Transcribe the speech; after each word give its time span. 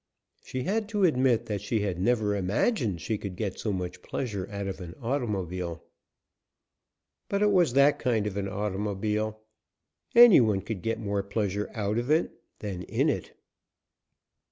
She 0.43 0.63
had 0.63 0.89
to 0.89 1.03
admit 1.03 1.45
that 1.45 1.61
she 1.61 1.81
had 1.81 1.99
never 2.01 2.35
imagined 2.35 2.99
she 3.01 3.19
could 3.19 3.35
get 3.35 3.59
so 3.59 3.71
much 3.71 4.01
pleasure 4.01 4.47
out 4.49 4.65
of 4.65 4.81
an 4.81 4.95
automobile. 4.99 5.83
But 7.29 7.43
it 7.43 7.51
was 7.51 7.73
that 7.73 7.99
kind 7.99 8.25
of 8.25 8.35
an 8.35 8.47
automobile 8.49 9.41
any 10.15 10.41
one 10.41 10.61
could 10.61 10.81
get 10.81 10.99
more 10.99 11.21
pleasure 11.21 11.69
out 11.75 11.99
of 11.99 12.09
it 12.09 12.31
than 12.57 12.81
in 12.81 13.09
it. 13.09 13.33